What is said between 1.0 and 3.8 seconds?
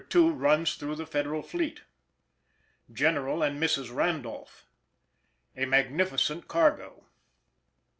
Federal Fleet—General and